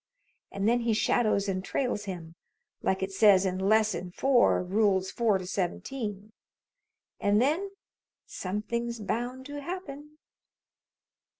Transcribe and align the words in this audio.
And 0.51 0.67
then 0.67 0.79
he 0.79 0.95
shadows 0.95 1.47
and 1.47 1.63
trails 1.63 2.05
him, 2.05 2.33
like 2.81 3.03
it 3.03 3.11
says 3.11 3.45
in 3.45 3.59
Lesson 3.59 4.13
Four, 4.13 4.63
Rules 4.63 5.11
Four 5.11 5.37
to 5.37 5.45
Seventeen. 5.45 6.31
And 7.19 7.39
then 7.39 7.69
somethin's 8.25 8.99
bound 8.99 9.45
to 9.45 9.61
happen." 9.61 10.17